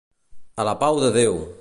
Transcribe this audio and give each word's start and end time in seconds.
A 0.63 0.67
la 0.69 0.75
pau 0.85 1.03
de 1.05 1.15
Déu! 1.21 1.41